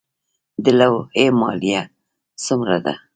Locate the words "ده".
2.85-2.93